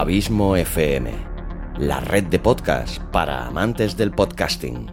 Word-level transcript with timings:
Abismo 0.00 0.56
FM, 0.56 1.12
la 1.76 2.00
red 2.00 2.24
de 2.24 2.38
podcast 2.38 3.02
para 3.12 3.44
amantes 3.44 3.98
del 3.98 4.12
podcasting. 4.12 4.90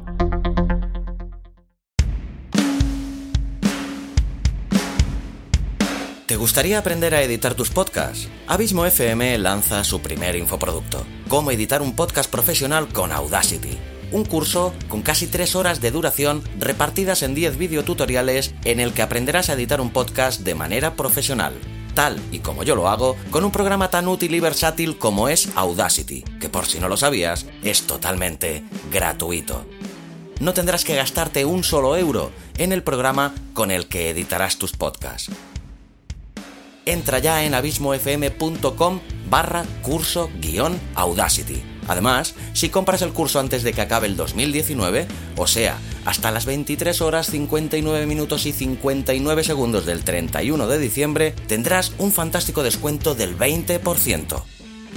¿Te 6.25 6.35
gustaría 6.35 6.77
aprender 6.77 7.15
a 7.15 7.21
editar 7.21 7.53
tus 7.53 7.69
podcasts? 7.69 8.27
Abismo 8.47 8.85
FM 8.85 9.37
lanza 9.37 9.85
su 9.85 10.01
primer 10.01 10.35
infoproducto, 10.35 11.05
cómo 11.29 11.51
editar 11.51 11.81
un 11.81 11.95
podcast 11.95 12.29
profesional 12.29 12.89
con 12.89 13.13
Audacity. 13.13 13.77
Un 14.11 14.25
curso 14.25 14.73
con 14.89 15.03
casi 15.03 15.27
3 15.27 15.55
horas 15.55 15.79
de 15.79 15.91
duración 15.91 16.43
repartidas 16.59 17.23
en 17.23 17.33
10 17.33 17.57
videotutoriales 17.57 18.53
en 18.65 18.81
el 18.81 18.91
que 18.91 19.03
aprenderás 19.03 19.49
a 19.49 19.53
editar 19.53 19.79
un 19.79 19.91
podcast 19.91 20.41
de 20.41 20.53
manera 20.53 20.95
profesional 20.95 21.53
tal 21.97 22.21
y 22.31 22.39
como 22.39 22.61
yo 22.61 22.75
lo 22.75 22.89
hago, 22.89 23.17
con 23.31 23.43
un 23.43 23.51
programa 23.51 23.89
tan 23.89 24.07
útil 24.07 24.35
y 24.35 24.39
versátil 24.39 24.99
como 24.99 25.29
es 25.29 25.49
Audacity, 25.55 26.21
que 26.39 26.47
por 26.47 26.67
si 26.67 26.79
no 26.79 26.89
lo 26.89 26.95
sabías, 26.95 27.47
es 27.63 27.87
totalmente 27.87 28.63
gratuito. 28.91 29.65
No 30.39 30.53
tendrás 30.53 30.85
que 30.85 30.95
gastarte 30.95 31.43
un 31.43 31.63
solo 31.63 31.97
euro 31.97 32.29
en 32.59 32.71
el 32.71 32.83
programa 32.83 33.33
con 33.55 33.71
el 33.71 33.87
que 33.87 34.11
editarás 34.11 34.59
tus 34.59 34.73
podcasts. 34.73 35.31
Entra 36.85 37.17
ya 37.17 37.43
en 37.45 37.55
abismofm.com 37.55 38.99
barra 39.27 39.65
curso 39.81 40.29
guion 40.39 40.79
Audacity 40.93 41.76
Además, 41.87 42.35
si 42.53 42.69
compras 42.69 43.01
el 43.01 43.13
curso 43.13 43.39
antes 43.39 43.63
de 43.63 43.73
que 43.73 43.81
acabe 43.81 44.07
el 44.07 44.15
2019, 44.15 45.07
o 45.35 45.47
sea, 45.47 45.77
hasta 46.05 46.31
las 46.31 46.45
23 46.45 47.01
horas 47.01 47.27
59 47.27 48.05
minutos 48.05 48.45
y 48.45 48.53
59 48.53 49.43
segundos 49.43 49.85
del 49.85 50.03
31 50.03 50.67
de 50.67 50.79
diciembre, 50.79 51.33
tendrás 51.47 51.93
un 51.97 52.11
fantástico 52.11 52.63
descuento 52.63 53.15
del 53.15 53.37
20%. 53.37 54.43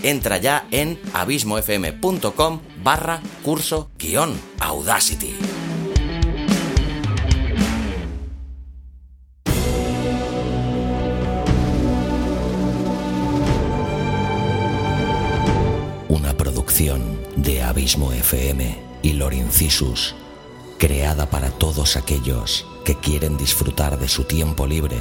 Entra 0.03 0.39
ya 0.39 0.67
en 0.71 0.99
abismofm.com 1.13 2.61
barra 2.83 3.21
curso 3.43 3.91
guion 3.99 4.39
Audacity. 4.61 5.50
De 17.37 17.63
Abismo 17.63 18.11
FM 18.11 18.75
y 19.03 19.13
Lorincisus, 19.13 20.15
creada 20.79 21.29
para 21.29 21.51
todos 21.51 21.99
aquellos 21.99 22.67
que 22.87 22.95
quieren 22.95 23.37
disfrutar 23.37 23.99
de 23.99 24.09
su 24.09 24.25
tiempo 24.25 24.67
libre 24.67 24.97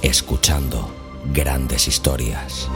escuchando 0.00 0.90
grandes 1.30 1.88
historias. 1.88 2.70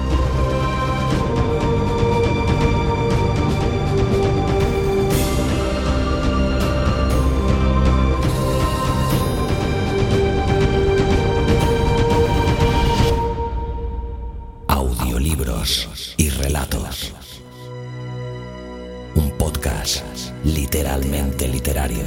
Literalmente 21.05 21.49
literario. 21.49 22.05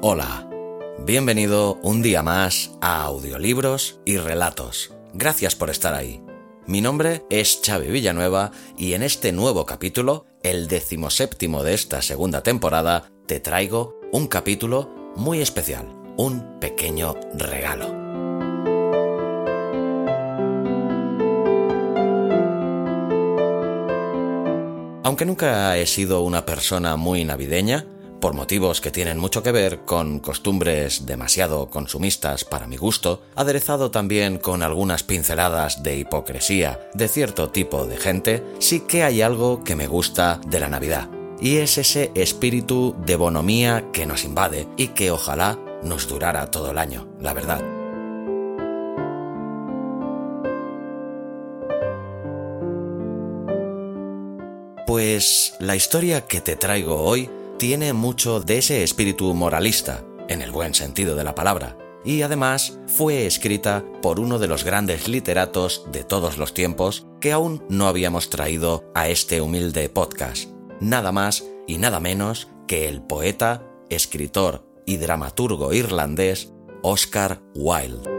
Hola, 0.00 0.48
bienvenido 1.04 1.78
un 1.82 2.02
día 2.02 2.22
más 2.22 2.72
a 2.80 3.02
Audiolibros 3.04 4.00
y 4.04 4.16
Relatos. 4.16 4.94
Gracias 5.14 5.54
por 5.54 5.70
estar 5.70 5.94
ahí. 5.94 6.22
Mi 6.66 6.80
nombre 6.80 7.24
es 7.28 7.60
Xavi 7.64 7.88
Villanueva 7.88 8.52
y 8.78 8.94
en 8.94 9.02
este 9.02 9.32
nuevo 9.32 9.66
capítulo, 9.66 10.26
el 10.42 10.68
decimoséptimo 10.68 11.62
de 11.62 11.74
esta 11.74 12.02
segunda 12.02 12.42
temporada, 12.42 13.10
te 13.26 13.40
traigo 13.40 14.00
un 14.12 14.26
capítulo 14.26 15.01
muy 15.16 15.40
especial, 15.40 15.88
un 16.16 16.58
pequeño 16.60 17.14
regalo. 17.34 17.86
Aunque 25.04 25.26
nunca 25.26 25.76
he 25.76 25.86
sido 25.86 26.22
una 26.22 26.46
persona 26.46 26.96
muy 26.96 27.24
navideña, 27.24 27.84
por 28.20 28.34
motivos 28.34 28.80
que 28.80 28.92
tienen 28.92 29.18
mucho 29.18 29.42
que 29.42 29.50
ver 29.50 29.80
con 29.80 30.20
costumbres 30.20 31.06
demasiado 31.06 31.68
consumistas 31.68 32.44
para 32.44 32.68
mi 32.68 32.76
gusto, 32.76 33.22
aderezado 33.34 33.90
también 33.90 34.38
con 34.38 34.62
algunas 34.62 35.02
pinceladas 35.02 35.82
de 35.82 35.98
hipocresía 35.98 36.80
de 36.94 37.08
cierto 37.08 37.50
tipo 37.50 37.84
de 37.84 37.96
gente, 37.96 38.44
sí 38.60 38.80
que 38.80 39.02
hay 39.02 39.22
algo 39.22 39.64
que 39.64 39.74
me 39.74 39.88
gusta 39.88 40.40
de 40.46 40.60
la 40.60 40.68
Navidad 40.68 41.10
y 41.42 41.56
es 41.56 41.76
ese 41.76 42.12
espíritu 42.14 42.94
de 43.04 43.16
bonomía 43.16 43.90
que 43.92 44.06
nos 44.06 44.24
invade 44.24 44.68
y 44.76 44.88
que 44.88 45.10
ojalá 45.10 45.58
nos 45.82 46.06
durara 46.06 46.50
todo 46.52 46.70
el 46.70 46.78
año, 46.78 47.08
la 47.20 47.34
verdad. 47.34 47.60
Pues 54.86 55.54
la 55.58 55.74
historia 55.74 56.26
que 56.26 56.40
te 56.40 56.54
traigo 56.54 57.00
hoy 57.00 57.28
tiene 57.58 57.92
mucho 57.92 58.40
de 58.40 58.58
ese 58.58 58.84
espíritu 58.84 59.34
moralista, 59.34 60.04
en 60.28 60.42
el 60.42 60.52
buen 60.52 60.74
sentido 60.74 61.16
de 61.16 61.24
la 61.24 61.34
palabra, 61.34 61.76
y 62.04 62.22
además 62.22 62.78
fue 62.86 63.26
escrita 63.26 63.84
por 64.00 64.20
uno 64.20 64.38
de 64.38 64.48
los 64.48 64.64
grandes 64.64 65.08
literatos 65.08 65.86
de 65.90 66.04
todos 66.04 66.38
los 66.38 66.54
tiempos 66.54 67.06
que 67.20 67.32
aún 67.32 67.64
no 67.68 67.88
habíamos 67.88 68.30
traído 68.30 68.84
a 68.94 69.08
este 69.08 69.40
humilde 69.40 69.88
podcast, 69.88 70.51
nada 70.82 71.12
más 71.12 71.44
y 71.66 71.78
nada 71.78 72.00
menos 72.00 72.48
que 72.66 72.88
el 72.88 73.02
poeta, 73.02 73.62
escritor 73.88 74.66
y 74.84 74.96
dramaturgo 74.96 75.72
irlandés 75.72 76.52
Oscar 76.82 77.40
Wilde. 77.54 78.10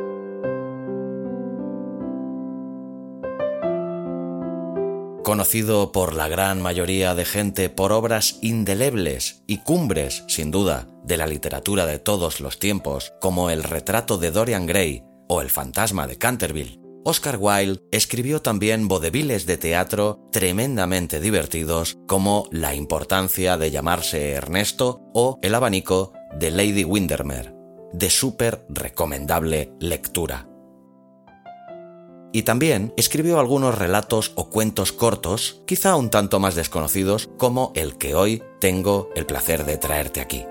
Conocido 5.24 5.92
por 5.92 6.14
la 6.14 6.28
gran 6.28 6.62
mayoría 6.62 7.16
de 7.16 7.26
gente 7.26 7.70
por 7.70 7.94
obras 7.94 8.40
indelebles 8.42 9.44
y 9.48 9.60
cumbres, 9.60 10.24
sin 10.28 10.52
duda, 10.52 10.88
de 11.04 11.18
la 11.18 11.28
literatura 11.28 11.86
de 11.86 11.98
todos 12.00 12.42
los 12.42 12.60
tiempos, 12.60 13.14
como 13.22 13.50
El 13.50 13.64
retrato 13.64 14.18
de 14.18 14.32
Dorian 14.32 14.66
Gray 14.66 15.04
o 15.30 15.42
El 15.42 15.50
fantasma 15.50 16.08
de 16.08 16.18
Canterville, 16.18 16.83
Oscar 17.06 17.38
Wilde 17.38 17.82
escribió 17.92 18.42
también 18.42 18.88
vodeviles 18.88 19.46
de 19.46 19.58
teatro 19.58 20.22
tremendamente 20.32 21.20
divertidos 21.20 21.98
como 22.08 22.48
La 22.50 22.76
importancia 22.76 23.58
de 23.58 23.72
llamarse 23.72 24.32
Ernesto 24.32 25.02
o 25.14 25.38
El 25.42 25.54
abanico 25.54 26.14
de 26.40 26.52
Lady 26.52 26.86
Windermere, 26.86 27.54
de 27.92 28.10
súper 28.10 28.66
recomendable 28.70 29.74
lectura. 29.82 30.48
Y 32.32 32.44
también 32.44 32.94
escribió 32.96 33.38
algunos 33.38 33.78
relatos 33.78 34.32
o 34.36 34.50
cuentos 34.50 34.94
cortos, 34.94 35.62
quizá 35.68 35.98
un 35.98 36.10
tanto 36.10 36.40
más 36.40 36.56
desconocidos, 36.56 37.30
como 37.38 37.74
el 37.76 37.98
que 37.98 38.16
hoy 38.16 38.42
tengo 38.62 39.10
el 39.16 39.26
placer 39.26 39.66
de 39.66 39.78
traerte 39.78 40.22
aquí. 40.22 40.46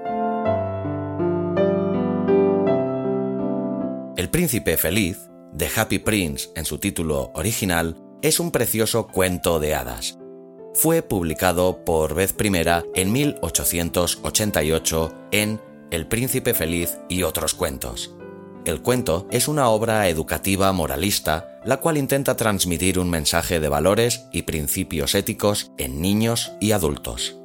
El 4.17 4.29
príncipe 4.31 4.77
feliz 4.77 5.32
The 5.57 5.71
Happy 5.77 5.99
Prince 5.99 6.51
en 6.57 6.65
su 6.65 6.79
título 6.79 7.31
original 7.35 7.99
es 8.23 8.41
un 8.41 8.51
precioso 8.51 9.09
cuento 9.09 9.61
de 9.61 9.75
hadas. 9.75 10.19
Fue 10.73 11.03
publicado 11.03 11.85
por 11.85 12.15
vez 12.15 12.33
primera 12.33 12.85
en 12.95 13.13
1888 13.13 15.15
en 15.31 15.61
El 15.91 16.07
Príncipe 16.07 16.55
Feliz 16.55 16.97
y 17.11 17.25
otros 17.25 17.53
cuentos. 17.53 18.15
El 18.65 18.81
cuento 18.81 19.29
es 19.31 19.47
una 19.47 19.69
obra 19.69 20.09
educativa 20.09 20.73
moralista, 20.73 21.61
la 21.67 21.77
cual 21.79 21.99
intenta 21.99 22.35
transmitir 22.35 22.99
un 22.99 23.11
mensaje 23.11 23.61
de 23.61 23.69
valores 23.69 24.25
y 24.33 24.41
principios 24.43 25.15
éticos 25.15 25.73
en 25.77 26.01
niños 26.01 26.53
y 26.61 26.73
adultos. 26.73 27.42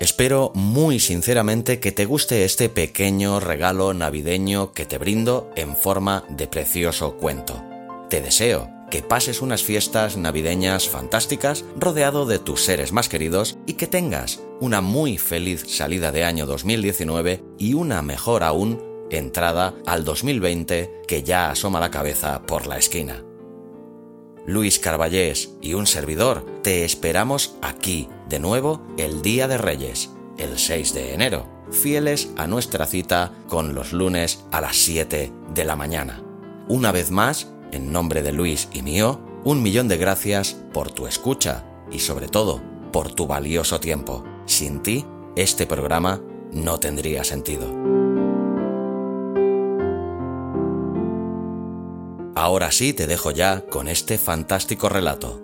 Espero 0.00 0.52
muy 0.54 1.00
sinceramente 1.00 1.80
que 1.80 1.90
te 1.90 2.04
guste 2.04 2.44
este 2.44 2.68
pequeño 2.68 3.40
regalo 3.40 3.92
navideño 3.94 4.72
que 4.72 4.86
te 4.86 4.96
brindo 4.96 5.50
en 5.56 5.76
forma 5.76 6.24
de 6.28 6.46
precioso 6.46 7.16
cuento. 7.16 7.60
Te 8.08 8.20
deseo 8.20 8.70
que 8.92 9.02
pases 9.02 9.42
unas 9.42 9.64
fiestas 9.64 10.16
navideñas 10.16 10.88
fantásticas 10.88 11.64
rodeado 11.76 12.26
de 12.26 12.38
tus 12.38 12.62
seres 12.62 12.92
más 12.92 13.08
queridos 13.08 13.58
y 13.66 13.74
que 13.74 13.88
tengas 13.88 14.40
una 14.60 14.80
muy 14.80 15.18
feliz 15.18 15.64
salida 15.66 16.12
de 16.12 16.22
año 16.22 16.46
2019 16.46 17.42
y 17.58 17.74
una 17.74 18.00
mejor 18.00 18.44
aún 18.44 18.80
entrada 19.10 19.74
al 19.84 20.04
2020 20.04 21.02
que 21.08 21.22
ya 21.24 21.50
asoma 21.50 21.80
la 21.80 21.90
cabeza 21.90 22.42
por 22.46 22.68
la 22.68 22.78
esquina. 22.78 23.27
Luis 24.48 24.78
Carballés 24.78 25.50
y 25.60 25.74
un 25.74 25.86
servidor 25.86 26.46
te 26.62 26.86
esperamos 26.86 27.56
aquí 27.60 28.08
de 28.30 28.38
nuevo 28.38 28.80
el 28.96 29.20
Día 29.20 29.46
de 29.46 29.58
Reyes, 29.58 30.08
el 30.38 30.58
6 30.58 30.94
de 30.94 31.12
enero, 31.12 31.46
fieles 31.70 32.30
a 32.38 32.46
nuestra 32.46 32.86
cita 32.86 33.34
con 33.46 33.74
los 33.74 33.92
lunes 33.92 34.46
a 34.50 34.62
las 34.62 34.74
7 34.76 35.30
de 35.52 35.64
la 35.64 35.76
mañana. 35.76 36.22
Una 36.66 36.92
vez 36.92 37.10
más, 37.10 37.52
en 37.72 37.92
nombre 37.92 38.22
de 38.22 38.32
Luis 38.32 38.70
y 38.72 38.80
mío, 38.80 39.20
un 39.44 39.62
millón 39.62 39.86
de 39.86 39.98
gracias 39.98 40.56
por 40.72 40.92
tu 40.92 41.06
escucha 41.06 41.66
y 41.92 41.98
sobre 41.98 42.28
todo 42.28 42.62
por 42.90 43.12
tu 43.12 43.26
valioso 43.26 43.80
tiempo. 43.80 44.24
Sin 44.46 44.82
ti, 44.82 45.04
este 45.36 45.66
programa 45.66 46.22
no 46.52 46.80
tendría 46.80 47.22
sentido. 47.22 48.07
Ahora 52.40 52.70
sí 52.70 52.92
te 52.92 53.08
dejo 53.08 53.32
ya 53.32 53.62
con 53.62 53.88
este 53.88 54.16
fantástico 54.16 54.88
relato. 54.88 55.42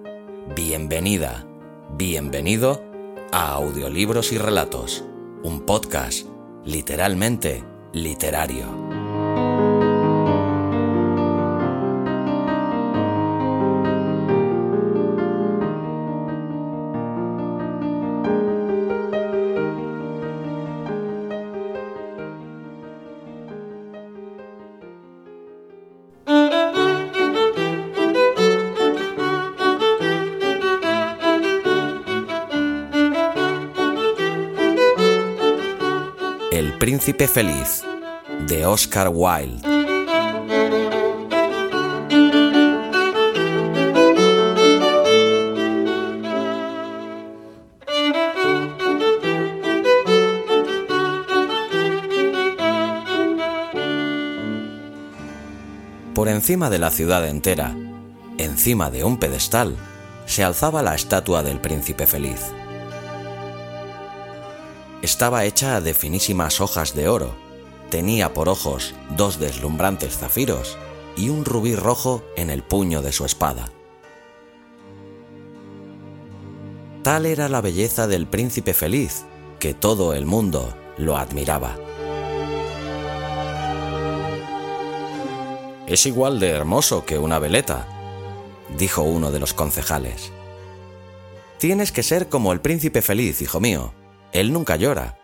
Bienvenida, 0.54 1.44
bienvenido 1.90 2.84
a 3.32 3.48
Audiolibros 3.54 4.30
y 4.30 4.38
Relatos, 4.38 5.04
un 5.42 5.62
podcast 5.66 6.24
literalmente 6.64 7.64
literario. 7.92 8.83
Príncipe 36.84 37.26
Feliz 37.28 37.82
de 38.46 38.66
Oscar 38.66 39.08
Wilde. 39.10 39.62
Por 56.14 56.28
encima 56.28 56.68
de 56.68 56.78
la 56.78 56.90
ciudad 56.90 57.26
entera, 57.26 57.74
encima 58.36 58.90
de 58.90 59.04
un 59.04 59.16
pedestal, 59.16 59.74
se 60.26 60.44
alzaba 60.44 60.82
la 60.82 60.94
estatua 60.94 61.42
del 61.42 61.62
príncipe 61.62 62.06
feliz 62.06 62.42
estaba 65.04 65.44
hecha 65.44 65.82
de 65.82 65.92
finísimas 65.92 66.62
hojas 66.62 66.94
de 66.94 67.08
oro, 67.08 67.34
tenía 67.90 68.32
por 68.32 68.48
ojos 68.48 68.94
dos 69.16 69.38
deslumbrantes 69.38 70.16
zafiros 70.16 70.78
y 71.14 71.28
un 71.28 71.44
rubí 71.44 71.76
rojo 71.76 72.24
en 72.36 72.48
el 72.48 72.62
puño 72.62 73.02
de 73.02 73.12
su 73.12 73.26
espada. 73.26 73.70
Tal 77.02 77.26
era 77.26 77.50
la 77.50 77.60
belleza 77.60 78.06
del 78.06 78.26
príncipe 78.26 78.72
feliz 78.72 79.24
que 79.58 79.74
todo 79.74 80.14
el 80.14 80.24
mundo 80.24 80.74
lo 80.96 81.18
admiraba. 81.18 81.76
Es 85.86 86.06
igual 86.06 86.40
de 86.40 86.48
hermoso 86.48 87.04
que 87.04 87.18
una 87.18 87.38
veleta, 87.38 87.86
dijo 88.78 89.02
uno 89.02 89.30
de 89.30 89.38
los 89.38 89.52
concejales. 89.52 90.32
Tienes 91.58 91.92
que 91.92 92.02
ser 92.02 92.30
como 92.30 92.52
el 92.52 92.60
príncipe 92.60 93.02
feliz, 93.02 93.42
hijo 93.42 93.60
mío, 93.60 93.92
él 94.34 94.52
nunca 94.52 94.76
llora. 94.76 95.16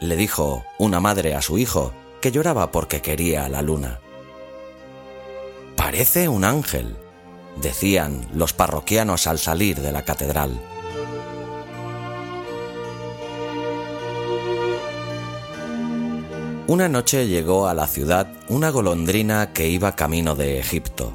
Le 0.00 0.16
dijo 0.16 0.64
una 0.78 0.98
madre 0.98 1.34
a 1.34 1.42
su 1.42 1.58
hijo 1.58 1.92
que 2.20 2.32
lloraba 2.32 2.72
porque 2.72 3.02
quería 3.02 3.44
a 3.44 3.48
la 3.50 3.62
luna. 3.62 4.00
Parece 5.76 6.28
un 6.28 6.44
ángel, 6.44 6.96
decían 7.60 8.26
los 8.32 8.54
parroquianos 8.54 9.26
al 9.26 9.38
salir 9.38 9.80
de 9.80 9.92
la 9.92 10.04
catedral. 10.04 10.58
Una 16.66 16.88
noche 16.88 17.26
llegó 17.26 17.68
a 17.68 17.74
la 17.74 17.86
ciudad 17.86 18.32
una 18.48 18.70
golondrina 18.70 19.52
que 19.52 19.68
iba 19.68 19.96
camino 19.96 20.34
de 20.34 20.58
Egipto. 20.58 21.12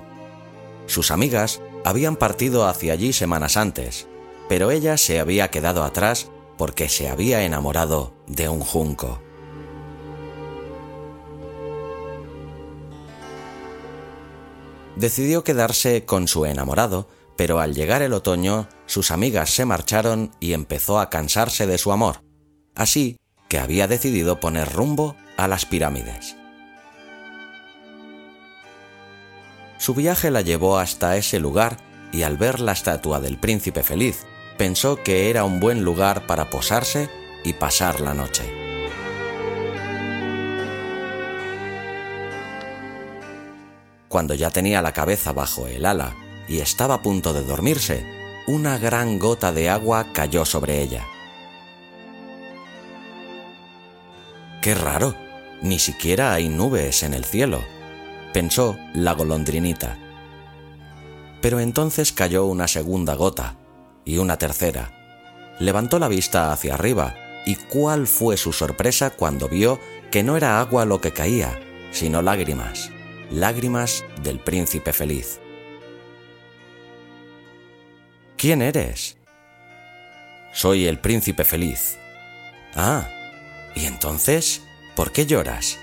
Sus 0.86 1.10
amigas 1.10 1.60
habían 1.84 2.18
partido 2.18 2.68
hacia 2.68 2.94
allí 2.94 3.14
semanas 3.14 3.58
antes, 3.58 4.08
pero 4.48 4.70
ella 4.70 4.98
se 4.98 5.20
había 5.20 5.50
quedado 5.50 5.84
atrás 5.84 6.30
porque 6.58 6.90
se 6.90 7.10
había 7.10 7.44
enamorado 7.44 8.14
de 8.28 8.50
un 8.50 8.60
junco. 8.60 9.22
Decidió 14.96 15.44
quedarse 15.44 16.06
con 16.06 16.28
su 16.28 16.46
enamorado, 16.46 17.10
pero 17.36 17.60
al 17.60 17.74
llegar 17.76 18.02
el 18.02 18.14
otoño 18.14 18.70
sus 18.86 19.12
amigas 19.12 19.50
se 19.50 19.66
marcharon 19.66 20.32
y 20.40 20.54
empezó 20.54 21.00
a 21.00 21.10
cansarse 21.10 21.68
de 21.68 21.78
su 21.78 21.92
amor, 21.92 22.24
así 22.76 23.18
que 23.50 23.60
había 23.60 23.88
decidido 23.88 24.40
poner 24.40 24.72
rumbo 24.72 25.16
a 25.38 25.48
las 25.48 25.66
pirámides. 25.66 26.38
Su 29.78 29.94
viaje 29.94 30.32
la 30.32 30.42
llevó 30.42 30.78
hasta 30.78 31.18
ese 31.18 31.40
lugar 31.40 31.78
y 32.14 32.24
al 32.24 32.38
ver 32.38 32.62
la 32.62 32.72
estatua 32.72 33.20
del 33.20 33.38
príncipe 33.38 33.84
feliz 33.84 34.26
pensó 34.58 35.04
que 35.04 35.30
era 35.30 35.44
un 35.44 35.60
buen 35.60 35.84
lugar 35.84 36.28
para 36.28 36.50
posarse 36.50 37.10
y 37.44 37.54
pasar 37.54 38.02
la 38.02 38.14
noche. 38.14 38.44
Cuando 44.08 44.34
ya 44.34 44.50
tenía 44.50 44.82
la 44.82 44.94
cabeza 44.94 45.34
bajo 45.34 45.68
el 45.68 45.86
ala 45.86 46.16
y 46.48 46.60
estaba 46.60 46.96
a 46.96 47.02
punto 47.02 47.34
de 47.34 47.44
dormirse, 47.44 48.06
una 48.48 48.78
gran 48.78 49.20
gota 49.20 49.52
de 49.52 49.70
agua 49.70 50.08
cayó 50.14 50.46
sobre 50.46 50.82
ella. 50.82 51.06
¡Qué 54.62 54.74
raro! 54.74 55.16
Ni 55.62 55.80
siquiera 55.80 56.34
hay 56.34 56.48
nubes 56.48 57.04
en 57.04 57.14
el 57.14 57.26
cielo, 57.26 57.64
pensó 58.34 58.78
la 58.94 59.14
golondrinita. 59.14 59.98
Pero 61.42 61.60
entonces 61.60 62.12
cayó 62.12 62.46
una 62.46 62.68
segunda 62.68 63.16
gota, 63.16 63.56
y 64.06 64.18
una 64.18 64.38
tercera. 64.38 64.92
Levantó 65.60 66.00
la 66.00 66.08
vista 66.08 66.52
hacia 66.54 66.76
arriba 66.76 67.16
y 67.46 67.56
cuál 67.56 68.08
fue 68.08 68.38
su 68.38 68.54
sorpresa 68.54 69.10
cuando 69.10 69.50
vio 69.50 69.80
que 70.12 70.24
no 70.24 70.38
era 70.38 70.60
agua 70.60 70.86
lo 70.86 71.02
que 71.02 71.12
caía, 71.12 71.60
sino 71.92 72.22
lágrimas, 72.22 72.92
lágrimas 73.32 74.06
del 74.24 74.40
príncipe 74.40 74.94
feliz. 74.94 75.40
¿Quién 78.38 78.62
eres? 78.62 79.18
Soy 80.54 80.88
el 80.88 81.00
príncipe 81.00 81.44
feliz. 81.44 81.98
Ah, 82.76 83.10
¿y 83.76 83.86
entonces 83.86 84.62
por 84.96 85.12
qué 85.12 85.26
lloras? 85.26 85.78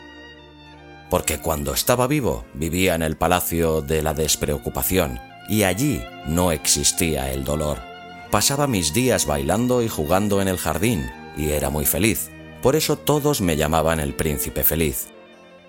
Porque 1.10 1.38
cuando 1.38 1.74
estaba 1.74 2.06
vivo 2.06 2.46
vivía 2.54 2.94
en 2.94 3.02
el 3.02 3.16
palacio 3.16 3.82
de 3.82 4.02
la 4.02 4.14
despreocupación 4.14 5.18
y 5.48 5.64
allí 5.64 6.02
no 6.26 6.52
existía 6.52 7.30
el 7.30 7.44
dolor. 7.44 7.91
Pasaba 8.32 8.66
mis 8.66 8.94
días 8.94 9.26
bailando 9.26 9.82
y 9.82 9.88
jugando 9.88 10.40
en 10.40 10.48
el 10.48 10.56
jardín, 10.56 11.12
y 11.36 11.50
era 11.50 11.68
muy 11.68 11.84
feliz. 11.84 12.30
Por 12.62 12.76
eso 12.76 12.96
todos 12.96 13.42
me 13.42 13.58
llamaban 13.58 14.00
el 14.00 14.14
príncipe 14.14 14.64
feliz. 14.64 15.08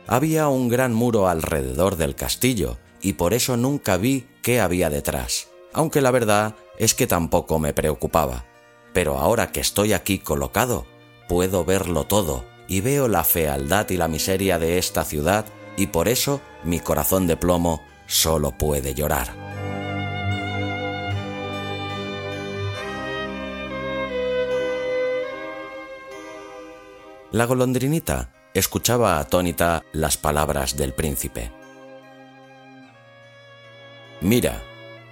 Había 0.08 0.48
un 0.48 0.70
gran 0.70 0.94
muro 0.94 1.28
alrededor 1.28 1.98
del 1.98 2.16
castillo, 2.16 2.78
y 3.02 3.14
por 3.14 3.34
eso 3.34 3.58
nunca 3.58 3.98
vi 3.98 4.28
qué 4.42 4.62
había 4.62 4.90
detrás, 4.90 5.50
aunque 5.74 6.00
la 6.00 6.12
verdad 6.12 6.56
es 6.78 6.94
que 6.94 7.06
tampoco 7.06 7.60
me 7.60 7.74
preocupaba. 7.74 8.46
Pero 8.94 9.20
ahora 9.20 9.52
que 9.52 9.60
estoy 9.60 9.92
aquí 9.92 10.20
colocado, 10.20 10.86
puedo 11.28 11.66
verlo 11.66 12.06
todo, 12.06 12.46
y 12.70 12.80
veo 12.80 13.10
la 13.10 13.26
fealdad 13.26 13.90
y 13.90 13.98
la 13.98 14.08
miseria 14.08 14.58
de 14.58 14.78
esta 14.78 15.04
ciudad, 15.04 15.44
y 15.76 15.88
por 15.88 16.08
eso 16.08 16.40
mi 16.64 16.80
corazón 16.80 17.28
de 17.28 17.36
plomo 17.36 17.84
solo 18.08 18.52
puede 18.58 18.94
llorar. 18.94 19.53
La 27.34 27.46
golondrinita 27.46 28.32
escuchaba 28.54 29.18
atónita 29.18 29.84
las 29.92 30.18
palabras 30.18 30.78
del 30.78 30.94
príncipe. 30.94 31.52
Mira, 34.22 34.62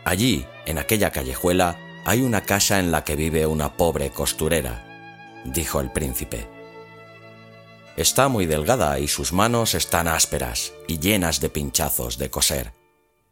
allí, 0.05 0.45
en 0.67 0.77
aquella 0.77 1.09
callejuela, 1.09 1.79
hay 2.05 2.21
una 2.21 2.41
casa 2.41 2.77
en 2.77 2.91
la 2.91 3.03
que 3.03 3.15
vive 3.15 3.47
una 3.47 3.75
pobre 3.75 4.11
costurera, 4.11 5.41
dijo 5.45 5.79
el 5.79 5.91
príncipe. 5.91 6.47
Está 7.97 8.27
muy 8.27 8.45
delgada 8.45 8.99
y 8.99 9.07
sus 9.07 9.33
manos 9.33 9.73
están 9.73 10.07
ásperas 10.07 10.73
y 10.87 10.99
llenas 10.99 11.41
de 11.41 11.49
pinchazos 11.49 12.19
de 12.19 12.29
coser. 12.29 12.71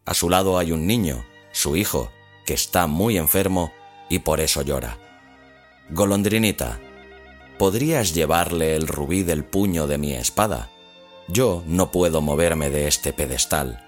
A 0.08 0.16
su 0.16 0.32
lado 0.32 0.58
hay 0.58 0.72
un 0.72 0.88
niño, 0.88 1.24
su 1.52 1.76
hijo, 1.76 2.12
que 2.44 2.56
está 2.56 2.88
muy 2.88 3.20
enfermo 3.20 3.72
y 4.10 4.18
por 4.18 4.40
eso 4.40 4.64
llora. 4.64 4.98
Golondrinita, 5.92 6.80
¿podrías 7.60 8.14
llevarle 8.16 8.76
el 8.76 8.88
rubí 8.88 9.22
del 9.22 9.44
puño 9.44 9.86
de 9.86 9.98
mi 9.98 10.14
espada? 10.14 10.72
Yo 11.28 11.62
no 11.68 11.92
puedo 11.92 12.22
moverme 12.22 12.70
de 12.70 12.88
este 12.88 13.12
pedestal. 13.12 13.86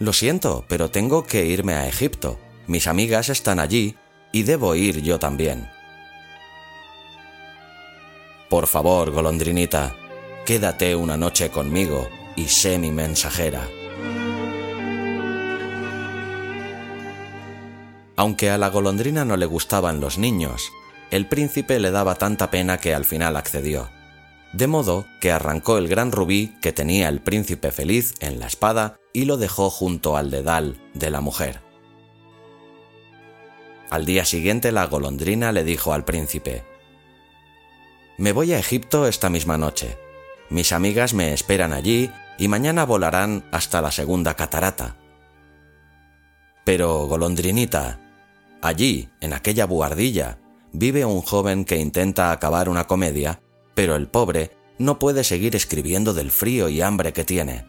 Lo 0.00 0.12
siento, 0.12 0.64
pero 0.68 0.90
tengo 0.90 1.24
que 1.24 1.46
irme 1.46 1.74
a 1.74 1.86
Egipto. 1.86 2.38
Mis 2.66 2.88
amigas 2.88 3.28
están 3.28 3.60
allí 3.60 3.94
y 4.32 4.42
debo 4.42 4.74
ir 4.74 5.02
yo 5.02 5.20
también. 5.20 5.70
Por 8.48 8.66
favor, 8.66 9.12
golondrinita, 9.12 9.94
quédate 10.44 10.96
una 10.96 11.16
noche 11.16 11.50
conmigo 11.50 12.08
y 12.34 12.48
sé 12.48 12.78
mi 12.78 12.90
mensajera. 12.90 13.68
Aunque 18.16 18.50
a 18.50 18.58
la 18.58 18.68
golondrina 18.68 19.24
no 19.24 19.36
le 19.36 19.46
gustaban 19.46 20.00
los 20.00 20.18
niños, 20.18 20.72
el 21.10 21.26
príncipe 21.26 21.78
le 21.78 21.90
daba 21.90 22.14
tanta 22.14 22.50
pena 22.50 22.78
que 22.78 22.94
al 22.94 23.04
final 23.04 23.36
accedió. 23.36 23.90
De 24.52 24.66
modo 24.66 25.06
que 25.20 25.32
arrancó 25.32 25.78
el 25.78 25.88
gran 25.88 26.12
rubí 26.12 26.56
que 26.60 26.72
tenía 26.72 27.08
el 27.08 27.20
príncipe 27.20 27.70
feliz 27.70 28.14
en 28.20 28.40
la 28.40 28.46
espada 28.46 28.96
y 29.12 29.24
lo 29.24 29.36
dejó 29.36 29.70
junto 29.70 30.16
al 30.16 30.30
dedal 30.30 30.76
de 30.94 31.10
la 31.10 31.20
mujer. 31.20 31.60
Al 33.90 34.06
día 34.06 34.24
siguiente 34.24 34.70
la 34.70 34.86
golondrina 34.86 35.52
le 35.52 35.64
dijo 35.64 35.92
al 35.92 36.04
príncipe, 36.04 36.64
Me 38.18 38.32
voy 38.32 38.52
a 38.52 38.58
Egipto 38.58 39.06
esta 39.06 39.30
misma 39.30 39.58
noche. 39.58 39.98
Mis 40.48 40.72
amigas 40.72 41.14
me 41.14 41.32
esperan 41.32 41.72
allí 41.72 42.10
y 42.38 42.48
mañana 42.48 42.84
volarán 42.86 43.44
hasta 43.52 43.82
la 43.82 43.90
segunda 43.90 44.34
catarata. 44.34 44.96
Pero, 46.64 47.06
golondrinita, 47.06 47.98
allí, 48.62 49.08
en 49.20 49.32
aquella 49.32 49.66
buhardilla, 49.66 50.38
vive 50.72 51.04
un 51.04 51.22
joven 51.22 51.64
que 51.64 51.76
intenta 51.76 52.32
acabar 52.32 52.68
una 52.68 52.86
comedia, 52.86 53.42
pero 53.74 53.96
el 53.96 54.08
pobre 54.08 54.56
no 54.78 54.98
puede 54.98 55.24
seguir 55.24 55.56
escribiendo 55.56 56.14
del 56.14 56.30
frío 56.30 56.68
y 56.68 56.80
hambre 56.80 57.12
que 57.12 57.24
tiene. 57.24 57.66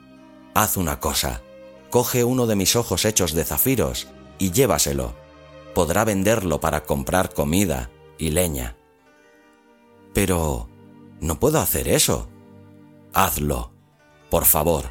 Haz 0.54 0.78
una 0.78 1.00
cosa, 1.00 1.42
coge 1.90 2.24
uno 2.24 2.48
de 2.48 2.56
mis 2.56 2.76
ojos 2.76 3.06
hechos 3.06 3.34
de 3.34 3.46
zafiros 3.46 4.08
y 4.40 4.52
llévaselo 4.52 5.22
podrá 5.74 6.04
venderlo 6.06 6.60
para 6.60 6.84
comprar 6.84 7.34
comida 7.34 7.90
y 8.18 8.32
leña. 8.32 8.76
Pero... 10.14 10.70
no 11.20 11.40
puedo 11.40 11.60
hacer 11.60 11.88
eso. 11.88 12.30
Hazlo, 13.14 13.72
por 14.30 14.46
favor. 14.46 14.86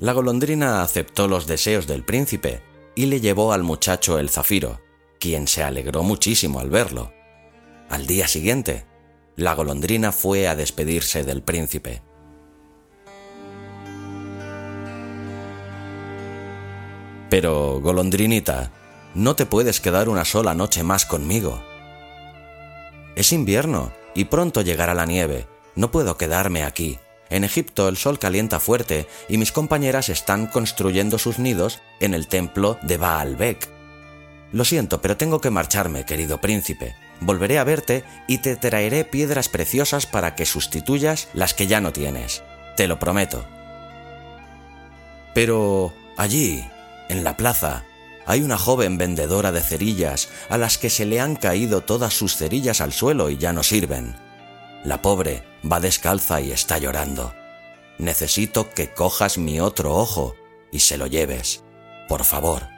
La 0.00 0.12
golondrina 0.12 0.82
aceptó 0.82 1.28
los 1.28 1.46
deseos 1.46 1.86
del 1.86 2.04
príncipe 2.04 2.62
y 2.94 3.06
le 3.06 3.20
llevó 3.20 3.52
al 3.52 3.62
muchacho 3.62 4.18
el 4.18 4.30
zafiro, 4.30 4.80
quien 5.18 5.46
se 5.48 5.62
alegró 5.62 6.02
muchísimo 6.02 6.60
al 6.60 6.70
verlo. 6.70 7.12
Al 7.88 8.06
día 8.06 8.28
siguiente, 8.28 8.86
la 9.36 9.54
golondrina 9.54 10.12
fue 10.12 10.48
a 10.48 10.54
despedirse 10.54 11.24
del 11.24 11.42
príncipe. 11.42 12.02
Pero, 17.30 17.80
golondrinita, 17.80 18.70
no 19.14 19.36
te 19.36 19.46
puedes 19.46 19.80
quedar 19.80 20.08
una 20.08 20.24
sola 20.24 20.54
noche 20.54 20.82
más 20.82 21.06
conmigo. 21.06 21.62
Es 23.16 23.32
invierno 23.32 23.92
y 24.14 24.26
pronto 24.26 24.60
llegará 24.60 24.94
la 24.94 25.06
nieve. 25.06 25.46
No 25.74 25.90
puedo 25.90 26.16
quedarme 26.16 26.64
aquí. 26.64 26.98
En 27.32 27.44
Egipto 27.44 27.88
el 27.88 27.96
sol 27.96 28.18
calienta 28.18 28.60
fuerte 28.60 29.08
y 29.26 29.38
mis 29.38 29.52
compañeras 29.52 30.10
están 30.10 30.46
construyendo 30.46 31.18
sus 31.18 31.38
nidos 31.38 31.80
en 31.98 32.12
el 32.12 32.28
templo 32.28 32.78
de 32.82 32.98
Baalbek. 32.98 33.70
Lo 34.52 34.66
siento, 34.66 35.00
pero 35.00 35.16
tengo 35.16 35.40
que 35.40 35.48
marcharme, 35.48 36.04
querido 36.04 36.42
príncipe. 36.42 36.94
Volveré 37.20 37.58
a 37.58 37.64
verte 37.64 38.04
y 38.28 38.38
te 38.38 38.56
traeré 38.56 39.06
piedras 39.06 39.48
preciosas 39.48 40.04
para 40.04 40.34
que 40.34 40.44
sustituyas 40.44 41.28
las 41.32 41.54
que 41.54 41.66
ya 41.66 41.80
no 41.80 41.90
tienes. 41.90 42.42
Te 42.76 42.86
lo 42.86 42.98
prometo. 42.98 43.46
Pero 45.34 45.94
allí, 46.18 46.62
en 47.08 47.24
la 47.24 47.38
plaza 47.38 47.84
hay 48.26 48.42
una 48.42 48.58
joven 48.58 48.98
vendedora 48.98 49.52
de 49.52 49.62
cerillas 49.62 50.28
a 50.50 50.58
las 50.58 50.76
que 50.76 50.90
se 50.90 51.06
le 51.06 51.18
han 51.18 51.36
caído 51.36 51.80
todas 51.80 52.12
sus 52.12 52.36
cerillas 52.36 52.82
al 52.82 52.92
suelo 52.92 53.30
y 53.30 53.38
ya 53.38 53.54
no 53.54 53.62
sirven. 53.62 54.16
La 54.84 55.00
pobre 55.00 55.50
va 55.70 55.80
descalza 55.80 56.40
y 56.40 56.52
está 56.52 56.78
llorando. 56.78 57.34
Necesito 57.98 58.70
que 58.70 58.92
cojas 58.92 59.38
mi 59.38 59.60
otro 59.60 59.94
ojo 59.94 60.34
y 60.70 60.80
se 60.80 60.98
lo 60.98 61.06
lleves, 61.06 61.62
por 62.08 62.24
favor. 62.24 62.68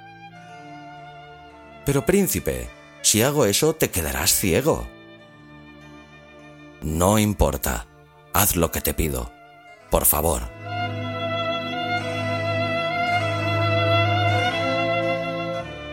Pero 1.86 2.04
príncipe, 2.06 2.68
si 3.02 3.22
hago 3.22 3.46
eso 3.46 3.74
te 3.74 3.90
quedarás 3.90 4.32
ciego. 4.32 4.86
No 6.82 7.18
importa, 7.18 7.86
haz 8.32 8.56
lo 8.56 8.70
que 8.70 8.80
te 8.80 8.94
pido, 8.94 9.32
por 9.90 10.04
favor. 10.04 10.42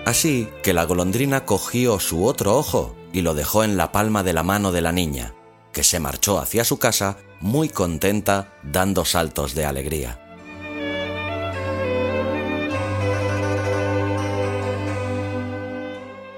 Así 0.05 0.49
que 0.63 0.73
la 0.73 0.83
golondrina 0.83 1.45
cogió 1.45 1.99
su 1.99 2.25
otro 2.25 2.57
ojo 2.57 2.95
y 3.13 3.21
lo 3.21 3.33
dejó 3.33 3.63
en 3.63 3.77
la 3.77 3.91
palma 3.91 4.23
de 4.23 4.33
la 4.33 4.43
mano 4.43 4.71
de 4.71 4.81
la 4.81 4.91
niña, 4.91 5.33
que 5.71 5.83
se 5.83 5.99
marchó 5.99 6.39
hacia 6.39 6.63
su 6.63 6.77
casa 6.77 7.17
muy 7.39 7.69
contenta 7.69 8.53
dando 8.63 9.05
saltos 9.05 9.55
de 9.55 9.65
alegría. 9.65 10.19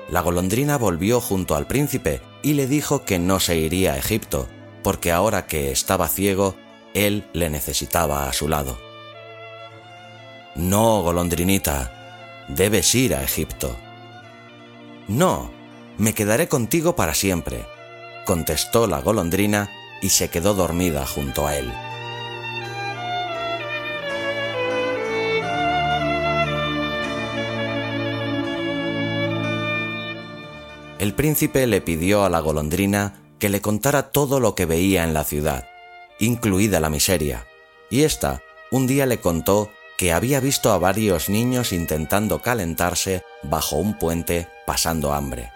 La 0.09 0.21
golondrina 0.21 0.77
volvió 0.77 1.19
junto 1.19 1.55
al 1.55 1.65
príncipe 1.65 2.21
y 2.43 2.53
le 2.53 2.67
dijo 2.67 3.03
que 3.03 3.17
no 3.17 3.39
se 3.39 3.57
iría 3.57 3.93
a 3.93 3.97
Egipto, 3.97 4.47
porque 4.83 5.11
ahora 5.11 5.47
que 5.47 5.71
estaba 5.71 6.07
ciego, 6.07 6.55
él 6.93 7.27
le 7.33 7.49
necesitaba 7.49 8.29
a 8.29 8.33
su 8.33 8.47
lado. 8.47 8.77
No, 10.55 11.01
golondrinita, 11.01 12.45
debes 12.47 12.93
ir 12.93 13.15
a 13.15 13.23
Egipto. 13.23 13.75
No, 15.07 15.51
me 15.97 16.13
quedaré 16.13 16.47
contigo 16.47 16.95
para 16.95 17.15
siempre, 17.15 17.65
contestó 18.25 18.87
la 18.87 18.99
golondrina 18.99 19.69
y 20.01 20.09
se 20.09 20.29
quedó 20.29 20.53
dormida 20.53 21.05
junto 21.05 21.47
a 21.47 21.55
él. 21.57 21.71
El 30.99 31.13
príncipe 31.13 31.67
le 31.67 31.81
pidió 31.81 32.23
a 32.23 32.29
la 32.29 32.39
golondrina 32.39 33.21
que 33.37 33.49
le 33.49 33.59
contara 33.59 34.11
todo 34.11 34.39
lo 34.39 34.55
que 34.55 34.65
veía 34.65 35.03
en 35.03 35.13
la 35.13 35.25
ciudad, 35.25 35.67
incluida 36.17 36.79
la 36.79 36.89
miseria, 36.89 37.45
y 37.89 38.03
ésta 38.03 38.41
un 38.71 38.87
día 38.87 39.05
le 39.05 39.19
contó 39.19 39.69
que 39.97 40.13
había 40.13 40.39
visto 40.39 40.71
a 40.71 40.77
varios 40.77 41.29
niños 41.29 41.73
intentando 41.73 42.41
calentarse 42.41 43.21
bajo 43.43 43.75
un 43.75 43.97
puente 43.99 44.47
pasando 44.65 45.13
hambre. 45.13 45.51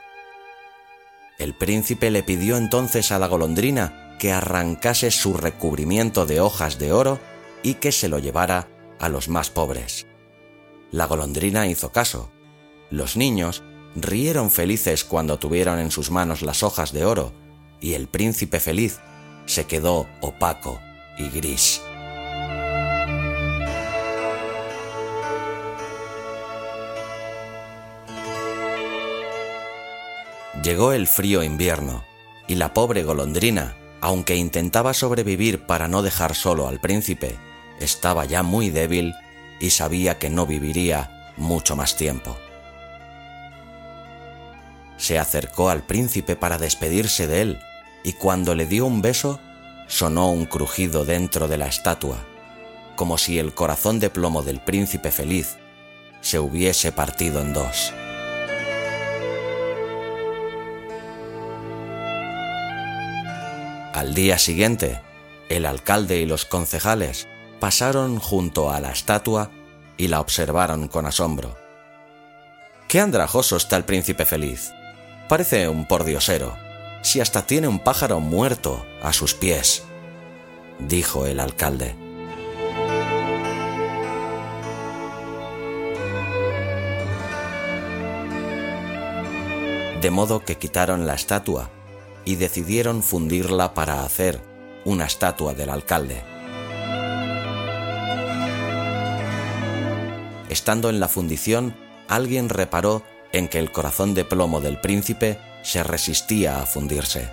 El 1.38 1.54
príncipe 1.54 2.10
le 2.10 2.24
pidió 2.24 2.58
entonces 2.58 3.12
a 3.12 3.20
la 3.20 3.28
golondrina 3.28 4.16
que 4.20 4.32
arrancase 4.32 5.12
su 5.12 5.34
recubrimiento 5.34 6.26
de 6.26 6.40
hojas 6.40 6.80
de 6.80 6.92
oro 6.92 7.20
y 7.62 7.76
que 7.76 7.92
se 7.92 8.08
lo 8.08 8.18
llevara 8.18 8.68
a 9.00 9.10
los 9.10 9.30
más 9.30 9.50
pobres. 9.50 10.08
La 10.92 11.06
golondrina 11.06 11.68
hizo 11.68 11.92
caso. 11.92 12.32
Los 12.90 13.18
niños 13.18 13.64
rieron 13.96 14.50
felices 14.50 15.04
cuando 15.04 15.38
tuvieron 15.38 15.80
en 15.80 15.92
sus 15.92 16.10
manos 16.10 16.42
las 16.42 16.64
hojas 16.64 16.92
de 16.94 17.06
oro, 17.06 17.34
y 17.80 17.94
el 17.94 18.08
príncipe 18.08 18.60
feliz 18.60 19.00
se 19.46 19.66
quedó 19.66 20.08
opaco 20.22 20.80
y 21.18 21.30
gris. 21.30 21.82
Llegó 30.68 30.92
el 30.92 31.08
frío 31.08 31.44
invierno, 31.44 32.04
y 32.46 32.56
la 32.56 32.74
pobre 32.74 33.02
golondrina, 33.02 33.78
aunque 34.02 34.36
intentaba 34.36 34.94
sobrevivir 34.94 35.66
para 35.66 35.88
no 35.88 36.02
dejar 36.02 36.36
solo 36.36 36.68
al 36.68 36.82
príncipe, 36.82 37.38
estaba 37.80 38.26
ya 38.26 38.44
muy 38.44 38.70
débil 38.70 39.14
y 39.62 39.70
sabía 39.70 40.20
que 40.20 40.30
no 40.30 40.46
viviría 40.46 41.32
mucho 41.38 41.78
más 41.78 41.96
tiempo. 41.96 42.36
Se 44.98 45.18
acercó 45.18 45.70
al 45.70 45.84
príncipe 45.84 46.36
para 46.36 46.58
despedirse 46.58 47.28
de 47.28 47.44
él, 47.44 47.60
y 48.04 48.12
cuando 48.12 48.54
le 48.54 48.66
dio 48.66 48.88
un 48.88 49.02
beso, 49.02 49.40
sonó 49.88 50.34
un 50.34 50.48
crujido 50.48 51.06
dentro 51.06 51.48
de 51.48 51.60
la 51.60 51.68
estatua, 51.68 52.26
como 52.98 53.18
si 53.18 53.40
el 53.40 53.54
corazón 53.54 54.02
de 54.02 54.10
plomo 54.10 54.44
del 54.44 54.60
príncipe 54.60 55.12
feliz 55.12 55.56
se 56.20 56.40
hubiese 56.40 56.92
partido 56.92 57.40
en 57.40 57.54
dos. 57.54 57.94
Al 63.98 64.14
día 64.14 64.38
siguiente, 64.38 65.02
el 65.50 65.66
alcalde 65.66 66.20
y 66.20 66.28
los 66.28 66.46
concejales 66.46 67.28
pasaron 67.60 68.20
junto 68.20 68.70
a 68.70 68.80
la 68.80 68.92
estatua 68.92 69.50
y 69.98 70.08
la 70.08 70.22
observaron 70.22 70.88
con 70.88 71.08
asombro. 71.08 71.58
Qué 72.88 73.00
andrajoso 73.00 73.58
está 73.58 73.76
el 73.76 73.86
príncipe 73.86 74.26
feliz. 74.26 74.72
Parece 75.28 75.68
un 75.68 75.88
pordiosero, 75.88 76.56
si 77.02 77.22
hasta 77.22 77.48
tiene 77.48 77.68
un 77.68 77.80
pájaro 77.80 78.20
muerto 78.20 78.86
a 79.02 79.14
sus 79.14 79.34
pies, 79.34 79.84
dijo 80.78 81.26
el 81.26 81.40
alcalde. 81.40 81.96
De 90.00 90.12
modo 90.12 90.46
que 90.46 90.60
quitaron 90.60 91.08
la 91.08 91.16
estatua 91.16 91.72
y 92.28 92.36
decidieron 92.36 93.04
fundirla 93.04 93.74
para 93.74 94.04
hacer 94.04 94.42
una 94.84 95.06
estatua 95.06 95.54
del 95.54 95.70
alcalde. 95.70 96.22
Estando 100.50 100.90
en 100.90 101.00
la 101.00 101.08
fundición, 101.08 101.74
alguien 102.10 102.50
reparó 102.50 103.02
en 103.32 103.48
que 103.48 103.60
el 103.60 103.72
corazón 103.72 104.14
de 104.14 104.26
plomo 104.26 104.60
del 104.60 104.82
príncipe 104.82 105.40
se 105.64 105.84
resistía 105.84 106.62
a 106.62 106.66
fundirse. 106.66 107.30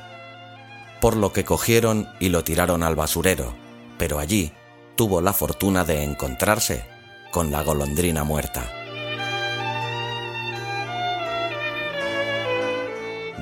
Por 1.01 1.17
lo 1.17 1.33
que 1.33 1.45
cogieron 1.45 2.09
y 2.21 2.29
lo 2.29 2.45
tiraron 2.45 2.85
al 2.85 2.95
basurero, 2.95 3.53
pero 3.99 4.21
allí 4.21 4.53
tuvo 4.95 5.21
la 5.21 5.33
fortuna 5.33 5.85
de 5.85 6.05
encontrarse 6.05 6.85
con 7.33 7.51
la 7.51 7.65
golondrina 7.65 8.23
muerta. 8.23 8.84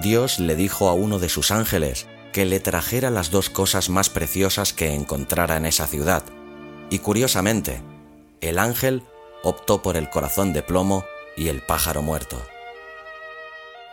Dios 0.02 0.40
le 0.40 0.56
dijo 0.56 0.88
a 0.88 0.94
uno 0.94 1.20
de 1.20 1.28
sus 1.28 1.52
ángeles 1.52 2.06
que 2.32 2.44
le 2.44 2.58
trajera 2.58 3.10
las 3.10 3.30
dos 3.30 3.50
cosas 3.50 3.88
más 3.88 4.10
preciosas 4.10 4.72
que 4.72 4.94
encontrara 4.94 5.56
en 5.56 5.64
esa 5.64 5.86
ciudad, 5.86 6.24
y 6.90 6.98
curiosamente, 6.98 7.82
el 8.40 8.58
ángel 8.58 9.04
optó 9.44 9.80
por 9.80 9.96
el 9.96 10.10
corazón 10.10 10.52
de 10.52 10.62
plomo 10.62 11.04
y 11.36 11.48
el 11.48 11.62
pájaro 11.62 12.02
muerto. 12.02 12.42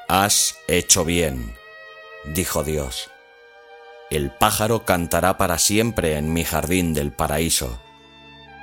Has 0.08 0.56
hecho 0.68 1.06
bien, 1.06 1.54
dijo 2.26 2.64
Dios. 2.64 3.12
El 4.10 4.32
pájaro 4.32 4.86
cantará 4.86 5.38
para 5.38 5.60
siempre 5.60 6.18
en 6.18 6.34
mi 6.34 6.44
jardín 6.44 6.96
del 6.96 7.12
paraíso, 7.12 7.80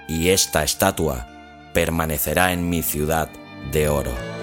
y 0.08 0.30
esta 0.30 0.64
estatua 0.64 1.28
permanecerá 1.72 2.52
en 2.52 2.68
mi 2.68 2.82
ciudad 2.82 3.30
de 3.70 3.88
oro. 3.88 4.35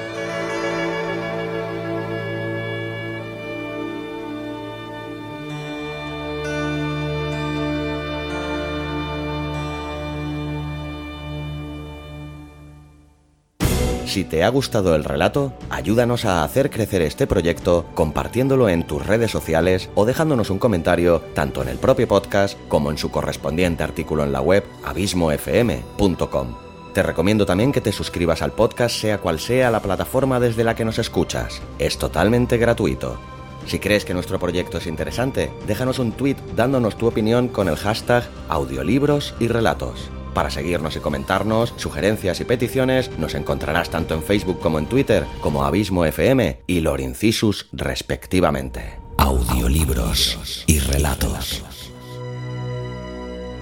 Si 14.13 14.23
te 14.23 14.43
ha 14.43 14.49
gustado 14.49 14.93
el 14.93 15.03
relato, 15.03 15.53
ayúdanos 15.71 16.25
a 16.25 16.43
hacer 16.43 16.69
crecer 16.69 17.01
este 17.01 17.25
proyecto 17.25 17.83
compartiéndolo 17.95 18.69
en 18.69 18.85
tus 18.85 19.03
redes 19.03 19.31
sociales 19.31 19.89
o 19.95 20.05
dejándonos 20.05 20.51
un 20.51 20.59
comentario 20.59 21.19
tanto 21.33 21.63
en 21.63 21.67
el 21.67 21.79
propio 21.79 22.07
podcast 22.07 22.55
como 22.67 22.91
en 22.91 22.99
su 22.99 23.09
correspondiente 23.09 23.81
artículo 23.81 24.23
en 24.23 24.31
la 24.31 24.39
web 24.39 24.63
abismofm.com. 24.83 26.47
Te 26.93 27.01
recomiendo 27.01 27.47
también 27.47 27.71
que 27.71 27.81
te 27.81 27.91
suscribas 27.91 28.43
al 28.43 28.51
podcast 28.51 28.95
sea 28.95 29.17
cual 29.17 29.39
sea 29.39 29.71
la 29.71 29.81
plataforma 29.81 30.39
desde 30.39 30.63
la 30.63 30.75
que 30.75 30.85
nos 30.85 30.99
escuchas. 30.99 31.59
Es 31.79 31.97
totalmente 31.97 32.59
gratuito. 32.59 33.17
Si 33.65 33.79
crees 33.79 34.05
que 34.05 34.13
nuestro 34.13 34.37
proyecto 34.37 34.77
es 34.77 34.85
interesante, 34.85 35.51
déjanos 35.65 35.97
un 35.97 36.11
tweet 36.11 36.37
dándonos 36.55 36.99
tu 36.99 37.07
opinión 37.07 37.47
con 37.47 37.67
el 37.67 37.77
hashtag 37.77 38.29
audiolibros 38.47 39.33
y 39.39 39.47
relatos. 39.47 40.11
Para 40.33 40.49
seguirnos 40.49 40.95
y 40.95 40.99
comentarnos, 40.99 41.73
sugerencias 41.77 42.39
y 42.39 42.45
peticiones, 42.45 43.11
nos 43.17 43.35
encontrarás 43.35 43.89
tanto 43.89 44.15
en 44.15 44.23
Facebook 44.23 44.59
como 44.59 44.79
en 44.79 44.87
Twitter, 44.87 45.25
como 45.41 45.63
Abismo 45.63 46.05
FM 46.05 46.61
y 46.67 46.79
Lorincisus 46.79 47.67
respectivamente. 47.71 48.99
Audiolibros 49.17 50.63
y 50.67 50.79
relatos. 50.79 51.63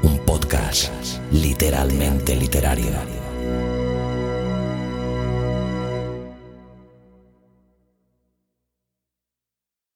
Un 0.02 0.18
podcast 0.20 0.92
literalmente 1.32 2.36
literario. 2.36 3.21